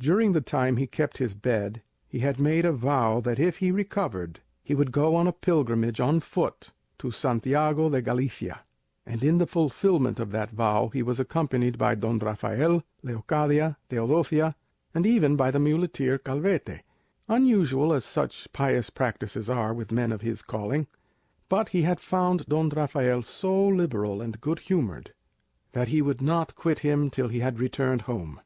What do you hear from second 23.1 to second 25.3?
so liberal and good humoured